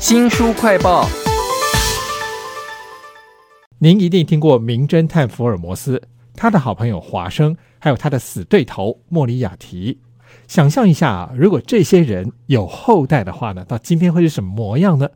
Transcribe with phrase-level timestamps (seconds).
[0.00, 1.06] 新书快报。
[3.78, 6.00] 您一定听过名侦探福尔摩斯，
[6.34, 9.98] 他的好朋友华生，还有他的死对头莫里亚提。
[10.48, 15.06] 想象一下啊，如果这些人有后代的话呢，到今天会是什么模样呢？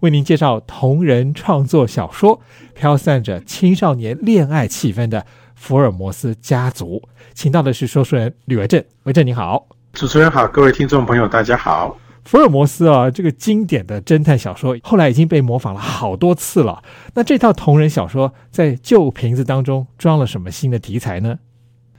[0.00, 2.38] 为您介绍同人创作小说，
[2.74, 5.20] 飘散着青少年恋爱气氛的
[5.54, 7.02] 《福尔摩斯家族》，
[7.32, 8.84] 请到的是说书人吕维正。
[9.04, 11.96] 维正你好，主持人好，各位听众朋友大家好。
[12.24, 16.82] 福尔摩斯啊，这个经典的侦探小说，后来已经被模仿了好多次了。
[17.14, 21.38] 那这套同人小说在旧瓶子当中装了什么新的题材呢？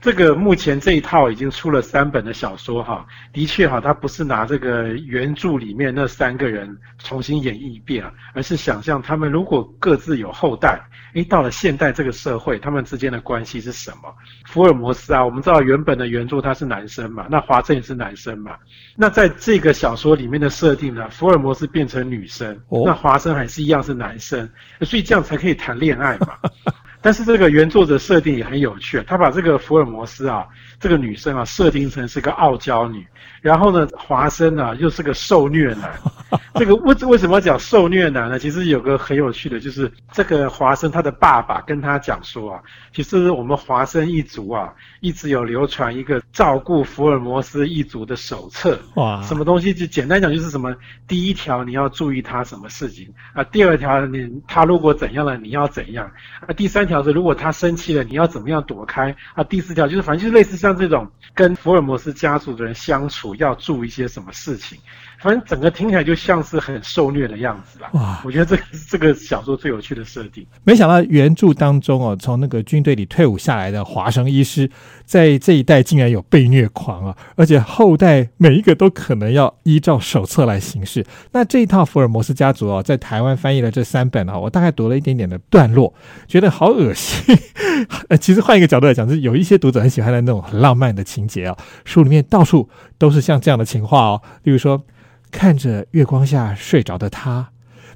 [0.06, 10.80] 这个目前这一套已经出了三本的小说哈，的确哈，他不是拿这个原著里面那三个人重新演绎一遍啊，而是想象他们如果各自有后代，
[11.14, 14.14] 诶，到了现代这个社会，他们之间的关系是什么？
[14.46, 18.56] 福尔摩斯啊，我们知道原本的原著他是男生嘛，那华生也是男生嘛，
[18.94, 24.48] 那在这个小说里面的设定呢，福尔摩斯变成女生，那华生还是一样是男生，
[24.82, 26.38] 所以这样才可以谈恋爱嘛。
[27.06, 30.44] 但是这个原作者设定也很有趣，他把这个福尔摩斯啊，
[30.80, 33.06] 这个女生啊设定成是个傲娇女，
[33.46, 35.88] 然后呢，华生啊又是个受虐男。
[36.54, 38.40] 这个为为什么讲受虐男呢？
[38.40, 42.60] 其实有个很有趣的，就是这个华生他的爸爸跟他讲说啊，
[42.92, 48.76] 其实我们华生一族啊，一直有流传一个照顾福尔摩斯一族的手册。
[48.94, 49.72] 哇，什么东西？
[49.72, 50.74] 就简单讲就是什么，
[51.06, 64.78] 第一条你要注意他什么事情啊，第二条你他如果怎样了你要怎样啊，第三条是如果他生气了你要怎么样躲开啊，第四条就是反正就是类似像这种跟福尔摩斯家族的人相处要注意一些什么事情。
[65.18, 67.88] 反正整个听起来就像是很受虐的样子啦。
[67.94, 70.46] 哇，我觉得这个这个小说最有趣的设定。
[70.62, 74.70] 没想到原著当中哦，从那个军队里退伍下来的华生医师，
[75.04, 77.16] 在这一代竟然有被虐狂啊！
[77.34, 81.04] 而且后代每一个都可能要依照手册来行事。
[81.32, 85.92] 那这一套福尔摩斯家族哦，在台湾翻译了这三本啊，我大概读了一点点的段落，
[86.28, 87.36] 觉得好恶心。
[88.08, 91.56] 呃，其实换一个角度来讲，是有一些读者很喜欢的那种很浪漫的情节啊。
[91.84, 92.68] 书里面到处
[92.98, 94.84] 都是像这样的情话哦，例如说。
[95.30, 97.48] 看着月光下睡着的他，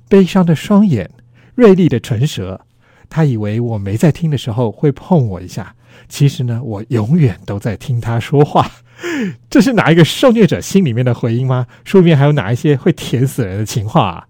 [0.09, 1.09] 悲伤的双眼，
[1.55, 2.61] 锐利的唇舌，
[3.09, 5.75] 他以为我没在听的时候会碰我一下，
[6.09, 8.71] 其实呢，我永远都在听他说话。
[9.49, 11.67] 这是哪一个受虐者心里面的回音吗？
[11.85, 14.27] 书里面还有哪一些会甜死人的情话啊？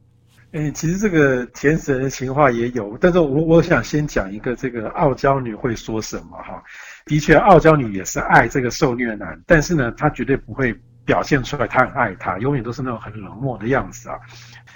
[0.52, 6.62] 哎，其实这个甜死人的情话也有，但是我我想先讲一个这个傲娇女会说什么哈。
[7.06, 10.74] 的确，傲娇女也是爱这个受虐男，但是呢，她绝对不会。
[11.04, 14.16] 表现出来，他很爱他，永远都是那种很冷漠的样子啊。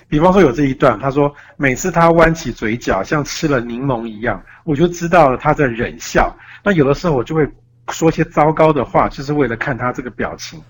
[0.09, 6.35] 比方说有这一段，他说每次他弯起嘴角，像吃了柠檬一样，我就知道了他在忍笑。
[6.63, 7.49] 那有的时候我就会
[7.91, 10.63] 说些糟糕的话，就是为了看他这个表情。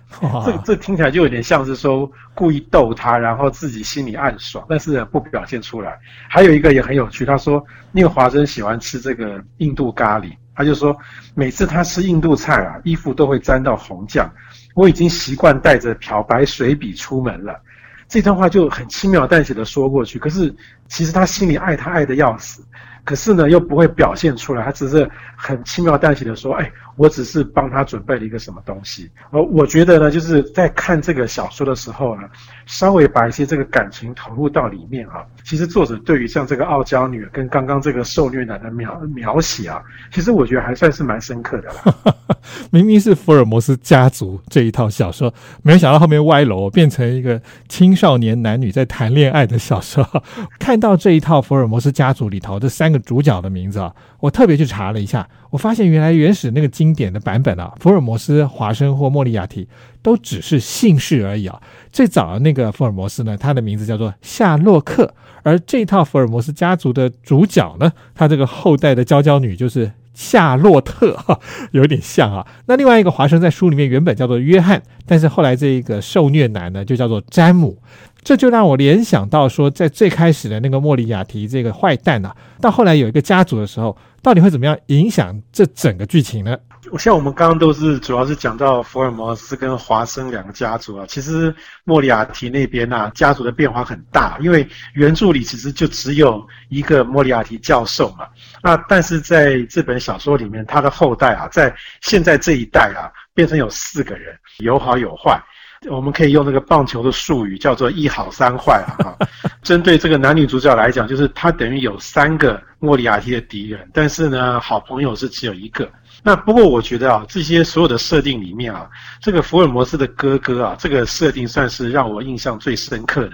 [0.44, 5.98] 这这听起来就有点像是说故意逗他，然后自己心里暗爽，但是不表现出来。
[6.28, 10.96] 还有一个也很有趣，他说那个华生喜欢吃这个印度咖喱，他就说
[11.34, 14.30] 每次他吃印度菜啊，衣服都会沾到红酱。
[14.74, 17.60] 我已经习惯带着漂白水笔出门了，
[18.08, 20.18] 这段话就很轻描淡写的说过去。
[20.18, 20.54] 可是
[20.88, 22.64] 其实他心里爱他爱的要死，
[23.04, 32.28] 可是呢又不会表现出来，他只是很轻描淡写的说：“哎。”我只是帮他准备了一个什么东西，而我觉得呢，就是在看这个小说的时候呢，
[32.66, 35.26] 稍微把一些这个感情投入到里面啊。
[35.42, 39.82] 其实作者对于像这个傲娇女跟刚刚这个受虐男的描描写啊，
[40.12, 42.16] 其实我觉得还算是蛮深刻的了。
[42.70, 45.34] 明明是福尔摩斯家族这一套小说，
[45.64, 50.08] 没有想到后面歪楼变成一个青少年男女在谈恋爱的小说。
[50.60, 55.28] 看到这一套福尔摩斯家族里头这三主角的名字啊，我特别去查了一下。
[55.50, 59.68] 我发现原来原始那个经典的版本啊，福尔摩斯、华生或莫里亚提
[60.02, 61.60] 都只是姓氏而已啊。
[61.92, 71.38] 最早的那个福尔摩斯呢，他的名字叫做夏洛克，而这套福尔摩斯家族的主角呢，他这个后代的娇娇女就是夏洛特哈，
[71.70, 72.46] 有点像啊。
[72.66, 77.78] 那另外一个华生在书里面原本叫做约翰，但是后来这一个受虐男呢，就叫做詹姆。
[78.24, 86.56] 这就让我联想到说，在最开始的那个莫里亚提这个坏蛋啊，到后来有一个家族的时候，到底会怎么样影响这整个剧情呢？
[86.98, 91.54] 像我们刚刚都是主要是讲到福尔摩斯跟华生两个家族啊，其实
[91.84, 98.26] 莫里亚提那边呐，家族的变化很大，因为原著里其实就只有一个莫里亚提教授嘛，
[98.62, 105.42] 那但是在这本小说里面，他的后代啊，在现在这一代啊，变成有四个人，有好有坏。
[105.90, 109.16] 我们可以用那个棒球的术语叫做一好三坏啊。
[109.62, 115.88] 针对这个男女主角来讲，就是他等于有三个莫里亚蒂的敌人，但是呢，好朋友是只有一个。
[116.22, 118.88] 那不过我觉得啊，这些所有的设定里面啊，
[119.20, 123.32] 这个福尔摩斯的哥哥啊，这个设定算是让我印象最深刻的。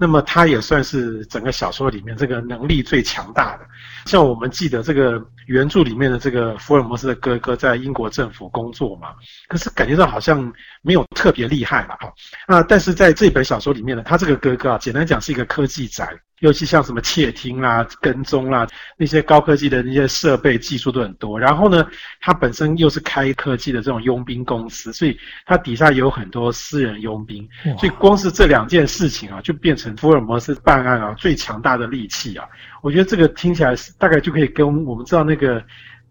[0.00, 3.66] 那么他也算是整个小说里面这个能力最强大的。
[4.06, 9.08] 像我们记得这个原著里面的这个福尔摩斯的哥哥在英国政府工作嘛，
[9.46, 10.50] 可是感觉到好像
[10.80, 12.12] 没有特别厉害了哈。
[12.46, 16.08] 啊，但是在这本小说里面呢，他这个哥哥啊，简单讲是一个科技宅。
[16.40, 18.66] 尤其像什么窃听啦、跟踪啦，
[18.96, 21.38] 那些高科技的那些设备技术都很多。
[21.38, 21.86] 然后呢，
[22.18, 25.14] 他本身又是开科技的这种佣兵公司，所以
[25.44, 27.46] 他底下有很多私人佣兵。
[27.78, 32.44] 所以光是这两件事情啊，就变成福尔摩斯办案啊最强大的利器啊。
[32.82, 35.62] 我觉得这个听起来是大概就可以跟我们知道那个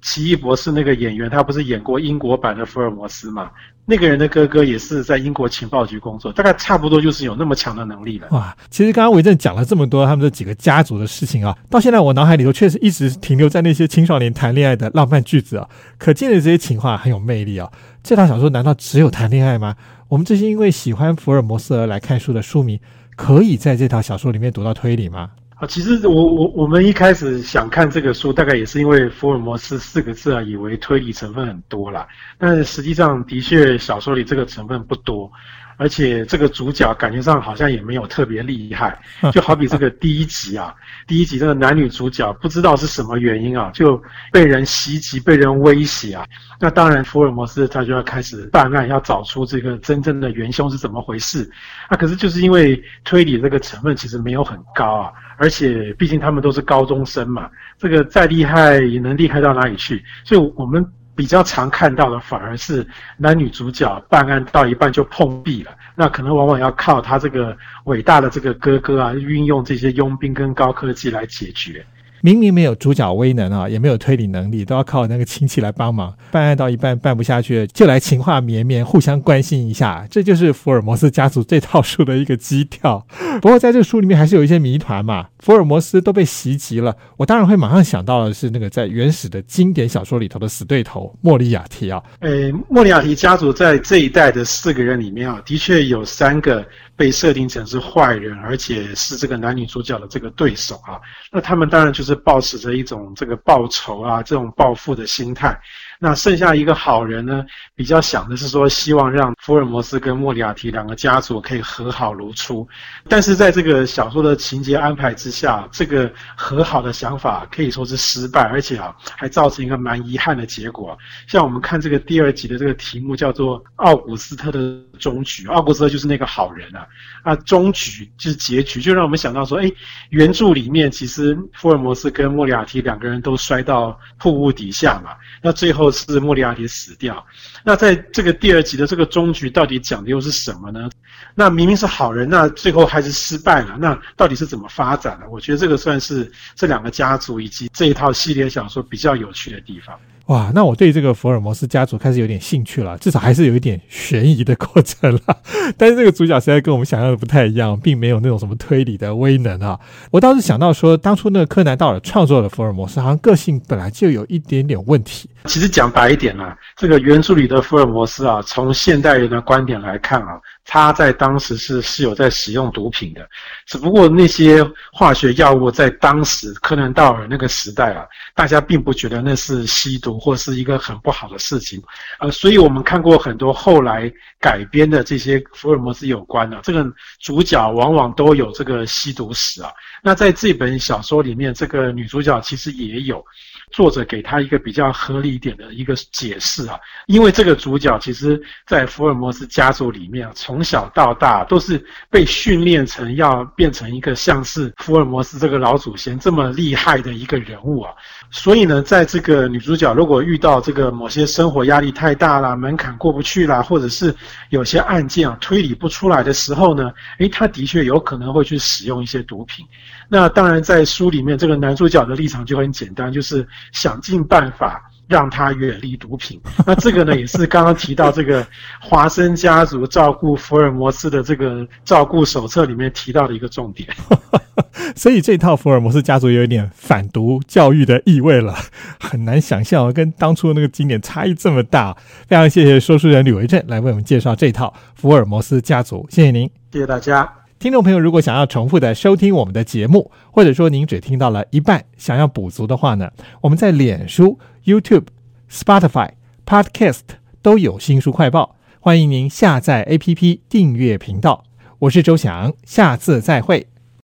[0.01, 3.49] 奇异博士那个演员，他不是演过英国版的福尔摩斯嘛？
[3.85, 8.27] 那个人的哥哥也是在英国情报局工作，大概差不多就是有那么强的能力了。
[8.29, 15.67] 哇，其实刚刚维正讲了这么多他们这几个家族的事情啊，到现在我脑海里头确实一直停留在那些青少年谈恋爱的浪漫句子啊，
[15.97, 17.67] 可见的这些情话很有魅力啊。
[18.03, 19.75] 这套小说难道只有谈恋爱吗？
[20.07, 22.79] 我们这些因为喜欢福尔摩斯而来看书的书迷，
[23.19, 25.29] 可以在这套小说里面读到推理吗？
[25.55, 32.07] 啊，其实我我我们一开始想看这个书，大概也是因为福尔摩斯四个字啊，以为推理成分很多啦。
[32.37, 35.29] 但实际上的确小说里这个成分不多，
[35.79, 38.99] 而且这个主角感觉上好像也没有特别厉害。
[39.31, 40.75] 就好比这个第一集啊，
[41.07, 46.25] 第一集这个男女主角不知道是什么原因啊，就被人袭击、被人威胁啊。
[46.59, 51.49] 那当然福尔摩斯他就要开始办案，要找出这个真正的元凶是怎么回事。
[51.89, 55.11] 那可是就是因为推理这个成分其实没有很高啊。
[55.37, 60.03] 而且毕竟他们都是高中生嘛，这个再厉害也能厉害到哪里去？
[60.25, 60.85] 所以我们
[61.19, 62.87] 比较常看到的反而是
[63.17, 71.85] 男女主角办案到一半就碰壁了，那可能往往要靠他这个伟大的这个哥哥啊，运用这些佣兵跟高科技来解决。
[72.21, 83.05] 明明没有主角威能啊，也没有推理能力，都要靠那个亲戚来帮忙办案，到一半办不下去，就来情话绵绵，互相关心一下，这就是福尔摩斯家族这套书的一个基调。
[83.41, 92.01] 不过在这个书里面还是有一些谜团嘛，福尔摩斯都被袭击了，我当然会马上想到的是那个在原始的经典小说里头的死对头莫里亚提啊。
[92.19, 96.65] 诶，莫里亚提家族在这一代的四个人里面啊，的确有三个。
[96.99, 100.99] 被设定成是坏人，而且是这个男女主角的这个对手啊，
[101.31, 105.57] 那他们当然就是是抱持着一种这个报仇啊、这种报复的心态。
[105.99, 107.45] 那剩下一个好人呢，
[107.75, 112.67] 比较想的是说，希望让福尔摩斯跟莫里亚蒂两个家族可以和好如初。
[113.07, 120.95] 但是在这个小说的情节安排之下，这个和好的想法可以说是失败，而且啊，还造成一个蛮遗憾的结果。
[121.25, 126.85] 像我们看这个第二集的这个题目叫做《奥古斯特的终局》，奥古斯特就是那个好人啊，
[127.23, 129.71] 啊，终局就是结局，就让我们想到说，哎，
[130.11, 135.89] 原著里面其实福尔摩斯跟莫里亚蒂两个人都摔到瀑布底下嘛，那最后。
[135.91, 137.25] 是莫里亚蒂死掉，
[137.63, 140.89] 那在这个第二集的这个终局到底讲的又是什么呢？
[141.35, 145.29] 那明明是好人，那最后还是失败了，那到底是怎么发展的？
[145.29, 149.95] 我觉得这个算是这两个家族以及这一套系列小说比较有趣的地方。
[150.29, 155.21] 哇，那我对这个福尔摩斯家族开始有点兴趣了，至少还是有一点悬疑的过程了。
[155.75, 159.79] 但是这个主角实在跟我们想象的不太一样，并没有那种什么推理的威能啊。
[160.11, 165.27] 我倒是想到说，当初那个柯南道尔创作的福尔摩斯，好像个性本来就有一点点问题。
[165.45, 170.39] 其实讲白一点啊，这个原著里的福尔摩斯啊，从现代人的观点来看啊。
[170.71, 173.27] 他在当时是是有在使用毒品的，
[173.65, 174.63] 只不过那些
[174.93, 178.05] 化学药物在当时柯南道尔那个时代啊，
[178.35, 181.81] 大家并不觉得那是吸毒或是一个很不好的事情，
[182.19, 186.85] 呃，所以我们看过很多后来改编的这些福尔摩斯有关的这个
[187.19, 189.71] 主角往往都有这个吸毒史啊。
[190.03, 193.25] 那在这本小说里面，这个女主角其实也有。
[193.71, 207.93] 作者给他一个比较合理一点的一个解释啊，因为这个主角其实，在福尔摩斯家族里面，从从小到大都是被训练成要变成一个像是福尔摩斯这个老祖先这么厉害的一个人物啊。
[208.29, 214.13] 所以呢，在这个女主角如果遇到这个某些生活压力太大啦，门槛过不去啦，或者是
[214.49, 219.65] 有些案件啊推理不出来的时候呢，诶，她的确有可能会去使用一些毒品。
[220.09, 224.83] 那当然，在书里面，这个男主角的立场就很简单，就是想尽办法。
[225.09, 226.39] 让他远离毒品。
[226.65, 228.45] 那这个呢，也是刚刚提到这个
[228.79, 233.89] 华生家族照顾福尔摩斯的这个照顾手册里面提到的一个重点。
[234.95, 238.55] 所以这套福尔摩斯家族有一点反毒教育的意味了，
[238.99, 241.95] 很难想象跟当初那个经典差异这么大。
[242.27, 247.38] 非常谢谢说书人吕维正来为我们介绍这套福尔摩斯家族，谢谢您，谢谢大家。
[247.59, 253.11] 听众朋友，如果想要重复的收听我们的节目，或者说您只听到了一半，想要补足的话呢，
[253.41, 255.07] 我们在脸书、YouTube、
[255.51, 256.11] Spotify
[256.45, 257.01] Podcast
[257.41, 261.43] 都有新书快报，欢迎您下载 APP 订阅频道。
[261.79, 263.67] 我是周翔，下次再会。